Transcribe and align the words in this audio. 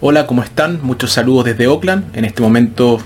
Hola, 0.00 0.28
¿cómo 0.28 0.44
están? 0.44 0.78
Muchos 0.80 1.10
saludos 1.10 1.46
desde 1.46 1.66
Oakland. 1.66 2.16
En 2.16 2.24
este 2.24 2.40
momento 2.40 3.00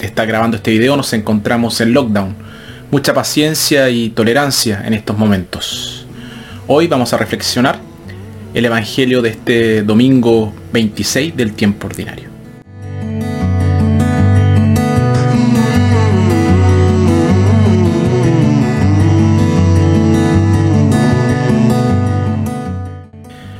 estar 0.00 0.24
grabando 0.24 0.56
este 0.56 0.70
video 0.70 0.96
nos 0.96 1.12
encontramos 1.12 1.80
en 1.80 1.92
lockdown. 1.92 2.36
Mucha 2.92 3.12
paciencia 3.12 3.90
y 3.90 4.10
tolerancia 4.10 4.84
en 4.86 4.94
estos 4.94 5.18
momentos. 5.18 6.06
Hoy 6.68 6.86
vamos 6.86 7.12
a 7.12 7.16
reflexionar 7.18 7.80
el 8.54 8.64
Evangelio 8.64 9.20
de 9.20 9.30
este 9.30 9.82
domingo 9.82 10.54
26 10.72 11.36
del 11.36 11.54
tiempo 11.54 11.88
ordinario. 11.88 12.28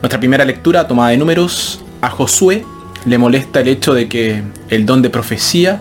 Nuestra 0.00 0.18
primera 0.18 0.46
lectura, 0.46 0.88
tomada 0.88 1.10
de 1.10 1.18
números, 1.18 1.81
a 2.02 2.10
Josué 2.10 2.66
le 3.06 3.16
molesta 3.16 3.60
el 3.60 3.68
hecho 3.68 3.94
de 3.94 4.08
que 4.08 4.42
el 4.68 4.84
don 4.84 5.00
de 5.00 5.08
profecía 5.08 5.80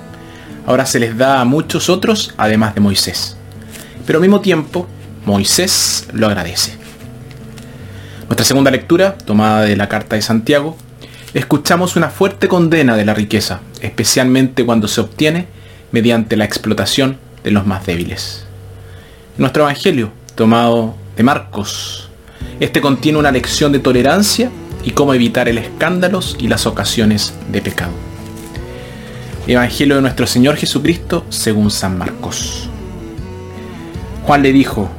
ahora 0.65 0.85
se 0.85 0.99
les 0.99 1.17
da 1.17 1.41
a 1.41 1.45
muchos 1.45 1.89
otros, 1.89 2.33
además 2.37 2.75
de 2.75 2.81
Moisés. 2.81 3.35
Pero 4.05 4.17
al 4.17 4.21
mismo 4.21 4.39
tiempo, 4.39 4.87
Moisés 5.25 6.07
lo 6.13 6.27
agradece. 6.27 6.77
Nuestra 8.27 8.45
segunda 8.45 8.71
lectura, 8.71 9.17
tomada 9.17 9.63
de 9.63 9.75
la 9.75 9.89
carta 9.89 10.15
de 10.15 10.21
Santiago, 10.21 10.77
escuchamos 11.33 11.95
una 11.95 12.09
fuerte 12.09 12.47
condena 12.47 12.95
de 12.95 13.05
la 13.05 13.13
riqueza, 13.13 13.61
especialmente 13.81 14.63
cuando 14.63 14.87
se 14.87 15.01
obtiene 15.01 15.47
mediante 15.91 16.37
la 16.37 16.45
explotación 16.45 17.17
de 17.43 17.51
los 17.51 17.65
más 17.65 17.85
débiles. 17.85 18.45
Nuestro 19.37 19.63
Evangelio, 19.63 20.11
tomado 20.35 20.95
de 21.17 21.23
Marcos, 21.23 22.09
este 22.59 22.79
contiene 22.79 23.17
una 23.17 23.31
lección 23.31 23.71
de 23.71 23.79
tolerancia 23.79 24.51
y 24.83 24.91
cómo 24.91 25.13
evitar 25.13 25.47
el 25.49 25.57
escándalos 25.57 26.35
y 26.39 26.47
las 26.47 26.65
ocasiones 26.65 27.33
de 27.51 27.61
pecado. 27.61 27.91
Evangelio 29.47 29.95
de 29.95 30.01
nuestro 30.01 30.27
Señor 30.27 30.55
Jesucristo 30.55 31.25
según 31.29 31.71
San 31.71 31.97
Marcos. 31.97 32.69
Juan 34.23 34.43
le 34.43 34.53
dijo, 34.53 34.89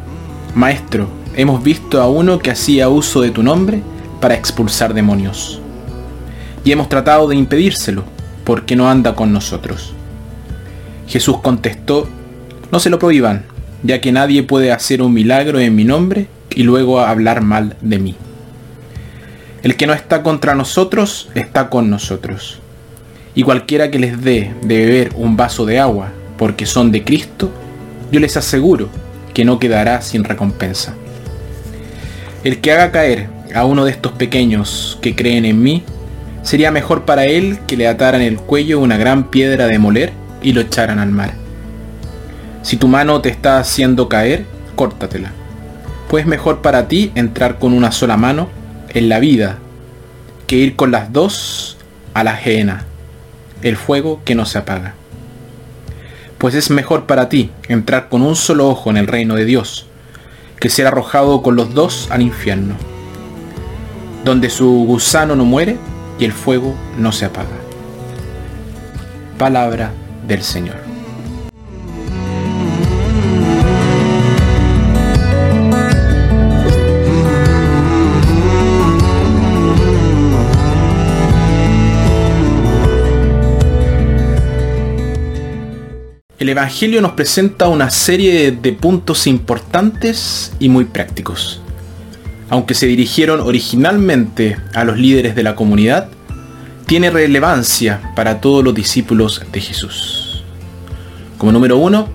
Maestro, 0.54 1.08
hemos 1.34 1.62
visto 1.62 2.02
a 2.02 2.08
uno 2.08 2.38
que 2.38 2.50
hacía 2.50 2.88
uso 2.88 3.20
de 3.20 3.30
tu 3.30 3.42
nombre 3.42 3.82
para 4.20 4.34
expulsar 4.34 4.94
demonios. 4.94 5.60
Y 6.64 6.72
hemos 6.72 6.88
tratado 6.88 7.28
de 7.28 7.36
impedírselo, 7.36 8.04
porque 8.44 8.76
no 8.76 8.90
anda 8.90 9.14
con 9.14 9.32
nosotros. 9.32 9.94
Jesús 11.06 11.38
contestó, 11.38 12.08
no 12.70 12.80
se 12.80 12.90
lo 12.90 12.98
prohíban, 12.98 13.44
ya 13.82 14.00
que 14.00 14.12
nadie 14.12 14.42
puede 14.42 14.72
hacer 14.72 15.02
un 15.02 15.12
milagro 15.12 15.60
en 15.60 15.74
mi 15.74 15.84
nombre 15.84 16.28
y 16.50 16.62
luego 16.62 17.00
hablar 17.00 17.42
mal 17.42 17.76
de 17.80 17.98
mí. 17.98 18.16
El 19.62 19.76
que 19.76 19.86
no 19.86 19.92
está 19.92 20.22
contra 20.22 20.54
nosotros 20.54 21.28
está 21.34 21.68
con 21.68 21.90
nosotros. 21.90 22.58
Y 23.34 23.42
cualquiera 23.42 23.90
que 23.90 23.98
les 23.98 24.22
dé 24.22 24.52
de 24.62 24.84
beber 24.84 25.12
un 25.14 25.36
vaso 25.36 25.64
de 25.64 25.78
agua 25.78 26.10
porque 26.36 26.66
son 26.66 26.90
de 26.92 27.04
Cristo, 27.04 27.50
yo 28.10 28.20
les 28.20 28.36
aseguro 28.36 28.88
que 29.32 29.44
no 29.44 29.58
quedará 29.58 30.02
sin 30.02 30.24
recompensa. 30.24 30.94
El 32.44 32.60
que 32.60 32.72
haga 32.72 32.90
caer 32.90 33.28
a 33.54 33.64
uno 33.64 33.84
de 33.84 33.92
estos 33.92 34.12
pequeños 34.12 34.98
que 35.00 35.14
creen 35.14 35.44
en 35.44 35.62
mí, 35.62 35.84
sería 36.42 36.70
mejor 36.70 37.04
para 37.04 37.26
él 37.26 37.60
que 37.66 37.76
le 37.76 37.86
ataran 37.86 38.20
el 38.20 38.36
cuello 38.36 38.80
una 38.80 38.96
gran 38.96 39.30
piedra 39.30 39.66
de 39.66 39.78
moler 39.78 40.12
y 40.42 40.52
lo 40.52 40.60
echaran 40.60 40.98
al 40.98 41.10
mar. 41.10 41.34
Si 42.62 42.76
tu 42.76 42.88
mano 42.88 43.20
te 43.20 43.28
está 43.28 43.58
haciendo 43.58 44.08
caer, 44.08 44.44
córtatela 44.74 45.32
pues 46.12 46.26
mejor 46.26 46.60
para 46.60 46.88
ti 46.88 47.10
entrar 47.14 47.58
con 47.58 47.72
una 47.72 47.90
sola 47.90 48.18
mano 48.18 48.50
en 48.94 49.08
la 49.08 49.20
vida 49.20 49.58
que 50.46 50.56
ir 50.56 50.76
con 50.76 50.90
las 50.90 51.12
dos 51.12 51.78
a 52.14 52.24
la 52.24 52.32
ajena, 52.32 52.84
el 53.62 53.76
fuego 53.76 54.20
que 54.24 54.34
no 54.34 54.44
se 54.44 54.58
apaga. 54.58 54.94
Pues 56.38 56.54
es 56.54 56.70
mejor 56.70 57.06
para 57.06 57.28
ti 57.28 57.50
entrar 57.68 58.08
con 58.08 58.22
un 58.22 58.36
solo 58.36 58.68
ojo 58.68 58.90
en 58.90 58.96
el 58.96 59.06
reino 59.06 59.34
de 59.34 59.44
Dios, 59.44 59.86
que 60.60 60.68
ser 60.68 60.86
arrojado 60.86 61.42
con 61.42 61.56
los 61.56 61.72
dos 61.74 62.08
al 62.10 62.22
infierno, 62.22 62.74
donde 64.24 64.50
su 64.50 64.68
gusano 64.84 65.36
no 65.36 65.44
muere 65.44 65.76
y 66.18 66.24
el 66.24 66.32
fuego 66.32 66.74
no 66.98 67.12
se 67.12 67.24
apaga. 67.24 67.48
Palabra 69.38 69.92
del 70.26 70.42
Señor. 70.42 70.91
El 86.42 86.48
Evangelio 86.48 87.00
nos 87.00 87.12
presenta 87.12 87.68
una 87.68 87.88
serie 87.88 88.50
de 88.50 88.72
puntos 88.72 89.28
importantes 89.28 90.52
y 90.58 90.68
muy 90.68 90.84
prácticos. 90.84 91.60
Aunque 92.50 92.74
se 92.74 92.86
dirigieron 92.86 93.38
originalmente 93.40 94.56
a 94.74 94.82
los 94.82 94.98
líderes 94.98 95.36
de 95.36 95.44
la 95.44 95.54
comunidad, 95.54 96.08
tiene 96.86 97.10
relevancia 97.10 98.12
para 98.16 98.40
todos 98.40 98.64
los 98.64 98.74
discípulos 98.74 99.40
de 99.52 99.60
Jesús. 99.60 100.42
Como 101.38 101.52
número 101.52 101.78
uno, 101.78 102.08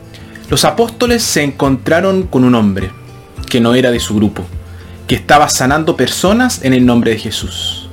los 0.50 0.66
apóstoles 0.66 1.24
se 1.24 1.44
encontraron 1.44 2.24
con 2.24 2.44
un 2.44 2.54
hombre 2.56 2.92
que 3.50 3.62
no 3.62 3.76
era 3.76 3.92
de 3.92 4.02
su 4.02 4.14
grupo, 4.14 4.46
que 5.08 5.16
estaba 5.16 5.48
sanando 5.48 5.96
personas 5.96 6.66
en 6.66 6.74
el 6.74 6.86
nombre 6.86 7.12
de 7.12 7.20
Jesús. 7.20 7.88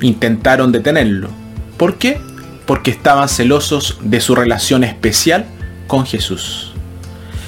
Intentaron 0.00 0.72
detenerlo. 0.72 1.28
¿Por 1.76 1.94
qué? 1.94 2.20
Porque 2.66 2.90
estaban 2.90 3.28
celosos 3.28 3.98
de 4.02 4.20
su 4.20 4.34
relación 4.34 4.84
especial 4.84 5.46
con 5.86 6.06
Jesús. 6.06 6.72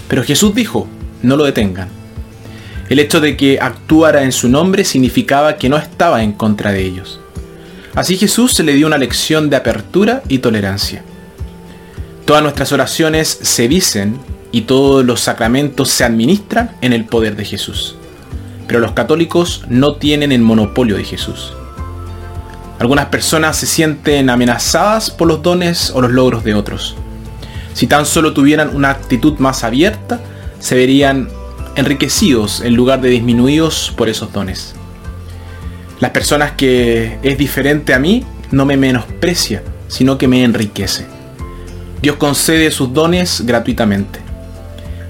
Pero 0.08 0.22
Jesús 0.22 0.54
dijo, 0.54 0.86
no 1.22 1.36
lo 1.36 1.44
detengan. 1.44 1.88
El 2.88 2.98
hecho 3.00 3.20
de 3.20 3.36
que 3.36 3.58
actuara 3.60 4.22
en 4.22 4.32
su 4.32 4.48
nombre 4.48 4.84
significaba 4.84 5.56
que 5.56 5.68
no 5.68 5.76
estaba 5.76 6.22
en 6.22 6.32
contra 6.32 6.72
de 6.72 6.82
ellos. 6.82 7.20
Así 7.94 8.16
Jesús 8.16 8.52
se 8.52 8.62
le 8.62 8.74
dio 8.74 8.86
una 8.86 8.98
lección 8.98 9.50
de 9.50 9.56
apertura 9.56 10.22
y 10.28 10.38
tolerancia. 10.38 11.02
Todas 12.26 12.42
nuestras 12.42 12.72
oraciones 12.72 13.28
se 13.28 13.68
dicen 13.68 14.18
y 14.52 14.62
todos 14.62 15.04
los 15.04 15.20
sacramentos 15.20 15.90
se 15.90 16.04
administran 16.04 16.76
en 16.80 16.92
el 16.92 17.04
poder 17.04 17.36
de 17.36 17.44
Jesús. 17.44 17.96
Pero 18.68 18.80
los 18.80 18.92
católicos 18.92 19.64
no 19.68 19.96
tienen 19.96 20.32
el 20.32 20.42
monopolio 20.42 20.96
de 20.96 21.04
Jesús. 21.04 21.54
Algunas 22.78 23.06
personas 23.06 23.56
se 23.56 23.66
sienten 23.66 24.28
amenazadas 24.28 25.10
por 25.10 25.28
los 25.28 25.42
dones 25.42 25.90
o 25.94 26.00
los 26.00 26.10
logros 26.10 26.44
de 26.44 26.54
otros. 26.54 26.96
Si 27.72 27.86
tan 27.86 28.06
solo 28.06 28.32
tuvieran 28.32 28.74
una 28.74 28.90
actitud 28.90 29.38
más 29.38 29.64
abierta, 29.64 30.20
se 30.58 30.74
verían 30.74 31.28
enriquecidos 31.76 32.60
en 32.60 32.74
lugar 32.74 33.00
de 33.00 33.10
disminuidos 33.10 33.92
por 33.96 34.08
esos 34.08 34.32
dones. 34.32 34.74
Las 36.00 36.10
personas 36.10 36.52
que 36.52 37.18
es 37.22 37.38
diferente 37.38 37.94
a 37.94 37.98
mí 37.98 38.24
no 38.50 38.66
me 38.66 38.76
menosprecia, 38.76 39.62
sino 39.88 40.18
que 40.18 40.28
me 40.28 40.44
enriquece. 40.44 41.06
Dios 42.02 42.16
concede 42.16 42.70
sus 42.70 42.92
dones 42.92 43.42
gratuitamente. 43.46 44.20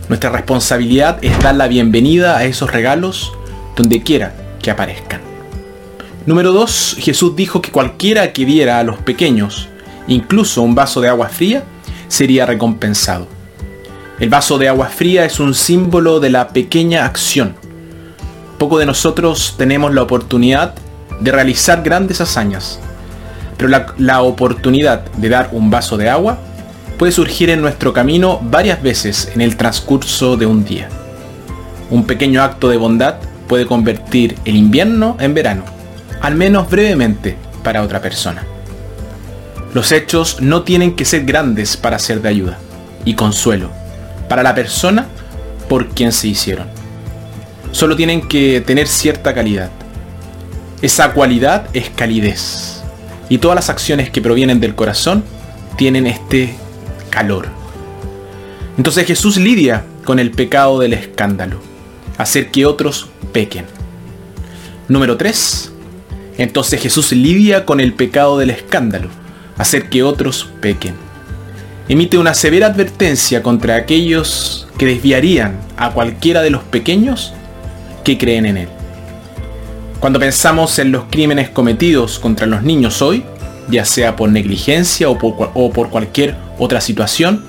Nuestra 0.08 0.30
responsabilidad 0.30 1.18
es 1.22 1.36
dar 1.40 1.56
la 1.56 1.66
bienvenida 1.66 2.36
a 2.36 2.44
esos 2.44 2.70
regalos 2.70 3.32
donde 3.74 4.02
quiera 4.02 4.34
que 4.62 4.70
aparezcan. 4.70 5.25
Número 6.26 6.50
2. 6.50 6.96
Jesús 6.98 7.36
dijo 7.36 7.62
que 7.62 7.70
cualquiera 7.70 8.32
que 8.32 8.44
diera 8.44 8.80
a 8.80 8.82
los 8.82 8.98
pequeños, 8.98 9.68
incluso 10.08 10.60
un 10.60 10.74
vaso 10.74 11.00
de 11.00 11.08
agua 11.08 11.28
fría, 11.28 11.62
sería 12.08 12.44
recompensado. 12.44 13.28
El 14.18 14.28
vaso 14.28 14.58
de 14.58 14.68
agua 14.68 14.86
fría 14.88 15.24
es 15.24 15.38
un 15.38 15.54
símbolo 15.54 16.18
de 16.18 16.30
la 16.30 16.48
pequeña 16.48 17.04
acción. 17.04 17.54
Poco 18.58 18.78
de 18.78 18.86
nosotros 18.86 19.54
tenemos 19.56 19.94
la 19.94 20.02
oportunidad 20.02 20.74
de 21.20 21.30
realizar 21.30 21.84
grandes 21.84 22.20
hazañas, 22.20 22.80
pero 23.56 23.68
la, 23.68 23.94
la, 23.96 24.22
oportunidad 24.22 25.04
de 25.12 25.28
dar 25.28 25.50
un 25.52 25.70
vaso 25.70 25.96
de 25.96 26.10
agua 26.10 26.38
puede 26.98 27.12
surgir 27.12 27.50
en 27.50 27.60
nuestro 27.60 27.92
camino 27.92 28.40
varias 28.42 28.82
veces 28.82 29.30
en 29.32 29.42
el 29.42 29.56
transcurso 29.56 30.36
de 30.36 30.46
un 30.46 30.64
día. 30.64 30.88
Un 31.88 32.04
pequeño 32.04 32.42
acto 32.42 32.68
de 32.68 32.78
bondad 32.78 33.14
puede 33.46 33.66
convertir 33.66 34.34
el 34.44 34.56
invierno 34.56 35.16
en 35.20 35.32
verano 35.32 35.75
al 36.26 36.34
menos 36.34 36.68
brevemente, 36.68 37.36
para 37.62 37.84
otra 37.84 38.02
persona. 38.02 38.44
Los 39.72 39.92
hechos 39.92 40.40
no 40.40 40.64
tienen 40.64 40.96
que 40.96 41.04
ser 41.04 41.24
grandes 41.24 41.76
para 41.76 42.00
ser 42.00 42.20
de 42.20 42.28
ayuda 42.28 42.58
y 43.04 43.14
consuelo 43.14 43.70
para 44.28 44.42
la 44.42 44.52
persona 44.52 45.06
por 45.68 45.86
quien 45.90 46.10
se 46.10 46.26
hicieron. 46.26 46.66
Solo 47.70 47.94
tienen 47.94 48.26
que 48.26 48.60
tener 48.60 48.88
cierta 48.88 49.34
calidad. 49.34 49.70
Esa 50.82 51.12
cualidad 51.12 51.68
es 51.74 51.90
calidez. 51.90 52.82
Y 53.28 53.38
todas 53.38 53.54
las 53.54 53.70
acciones 53.70 54.10
que 54.10 54.20
provienen 54.20 54.58
del 54.58 54.74
corazón 54.74 55.22
tienen 55.76 56.08
este 56.08 56.56
calor. 57.08 57.50
Entonces 58.76 59.06
Jesús 59.06 59.36
lidia 59.36 59.84
con 60.04 60.18
el 60.18 60.32
pecado 60.32 60.80
del 60.80 60.92
escándalo, 60.92 61.60
hacer 62.18 62.50
que 62.50 62.66
otros 62.66 63.10
pequen. 63.32 63.66
Número 64.88 65.16
3. 65.16 65.74
Entonces 66.38 66.80
Jesús 66.80 67.12
lidia 67.12 67.64
con 67.64 67.80
el 67.80 67.94
pecado 67.94 68.38
del 68.38 68.50
escándalo, 68.50 69.08
hacer 69.56 69.88
que 69.88 70.02
otros 70.02 70.48
pequen. 70.60 70.94
Emite 71.88 72.18
una 72.18 72.34
severa 72.34 72.66
advertencia 72.66 73.42
contra 73.42 73.76
aquellos 73.76 74.66
que 74.76 74.86
desviarían 74.86 75.58
a 75.76 75.90
cualquiera 75.90 76.42
de 76.42 76.50
los 76.50 76.62
pequeños 76.64 77.32
que 78.04 78.18
creen 78.18 78.46
en 78.46 78.56
Él. 78.56 78.68
Cuando 80.00 80.18
pensamos 80.18 80.78
en 80.78 80.92
los 80.92 81.04
crímenes 81.04 81.48
cometidos 81.48 82.18
contra 82.18 82.46
los 82.46 82.62
niños 82.62 83.00
hoy, 83.02 83.24
ya 83.68 83.84
sea 83.84 84.14
por 84.14 84.30
negligencia 84.30 85.08
o 85.08 85.18
por, 85.18 85.90
cualquier 85.90 86.36
otra 86.58 86.80
situación, 86.80 87.44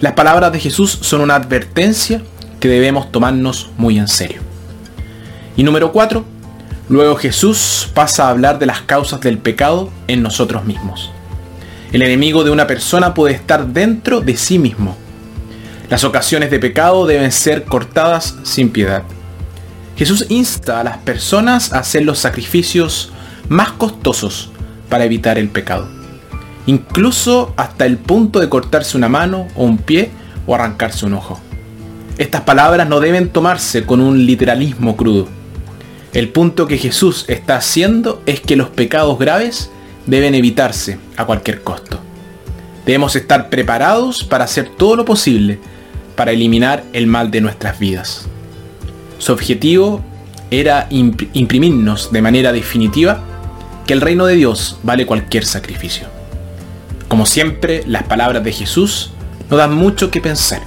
las 0.00 0.12
palabras 0.14 0.52
de 0.52 0.60
Jesús 0.60 0.98
son 1.00 1.20
una 1.20 1.36
advertencia 1.36 2.22
que 2.60 2.68
debemos 2.68 3.12
tomarnos 3.12 3.70
muy 3.76 3.98
en 3.98 4.08
serio. 4.08 4.40
Y 5.56 5.62
número 5.62 5.92
4, 5.92 6.24
luego 6.92 7.16
Jesús 7.16 7.88
pasa 7.94 8.26
a 8.26 8.30
hablar 8.30 8.58
de 8.58 8.66
las 8.66 8.82
causas 8.82 9.20
del 9.22 9.38
pecado 9.38 9.90
en 10.08 10.22
nosotros 10.22 10.66
mismos. 10.66 11.10
El 11.90 12.02
enemigo 12.02 12.44
de 12.44 12.50
una 12.50 12.66
persona 12.66 13.14
puede 13.14 13.34
estar 13.34 13.68
dentro 13.68 14.20
de 14.20 14.36
sí 14.36 14.58
mismo. 14.58 14.94
Las 15.88 16.04
ocasiones 16.04 16.50
de 16.50 16.58
pecado 16.58 17.06
deben 17.06 17.32
ser 17.32 17.64
cortadas 17.64 18.36
sin 18.42 18.68
piedad. 18.70 19.04
Jesús 19.96 20.26
insta 20.28 20.80
a 20.80 20.84
las 20.84 20.98
personas 20.98 21.72
a 21.72 21.78
hacer 21.78 22.04
los 22.04 22.18
sacrificios 22.18 23.10
más 23.48 23.72
costosos 23.72 24.50
para 24.90 25.04
evitar 25.04 25.38
el 25.38 25.48
pecado. 25.48 25.88
Incluso 26.66 27.54
hasta 27.56 27.86
el 27.86 27.96
punto 27.96 28.38
de 28.38 28.50
cortarse 28.50 28.98
una 28.98 29.08
mano 29.08 29.48
o 29.54 29.64
un 29.64 29.78
pie 29.78 30.10
o 30.46 30.54
arrancarse 30.54 31.06
un 31.06 31.14
ojo. 31.14 31.40
Estas 32.18 32.42
palabras 32.42 32.86
no 32.86 33.00
deben 33.00 33.30
tomarse 33.30 33.86
con 33.86 34.02
un 34.02 34.26
literalismo 34.26 34.94
crudo. 34.94 35.41
El 36.12 36.28
punto 36.28 36.66
que 36.66 36.76
Jesús 36.76 37.24
está 37.28 37.56
haciendo 37.56 38.22
es 38.26 38.40
que 38.40 38.56
los 38.56 38.68
pecados 38.68 39.18
graves 39.18 39.70
deben 40.06 40.34
evitarse 40.34 40.98
a 41.16 41.24
cualquier 41.24 41.62
costo. 41.62 42.00
Debemos 42.84 43.16
estar 43.16 43.48
preparados 43.48 44.22
para 44.24 44.44
hacer 44.44 44.68
todo 44.68 44.96
lo 44.96 45.04
posible 45.04 45.58
para 46.14 46.32
eliminar 46.32 46.84
el 46.92 47.06
mal 47.06 47.30
de 47.30 47.40
nuestras 47.40 47.78
vidas. 47.78 48.26
Su 49.18 49.32
objetivo 49.32 50.04
era 50.50 50.86
imprimirnos 50.90 52.12
de 52.12 52.20
manera 52.20 52.52
definitiva 52.52 53.22
que 53.86 53.94
el 53.94 54.02
reino 54.02 54.26
de 54.26 54.34
Dios 54.36 54.78
vale 54.82 55.06
cualquier 55.06 55.46
sacrificio. 55.46 56.08
Como 57.08 57.24
siempre, 57.24 57.84
las 57.86 58.02
palabras 58.02 58.44
de 58.44 58.52
Jesús 58.52 59.12
nos 59.48 59.58
dan 59.58 59.74
mucho 59.74 60.10
que 60.10 60.20
pensar. 60.20 60.60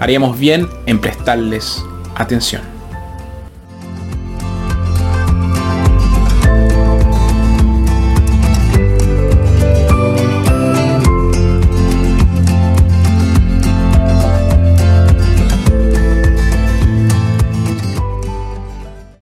Haríamos 0.00 0.38
bien 0.38 0.68
en 0.86 1.00
prestarles 1.00 1.84
atención. 2.14 2.73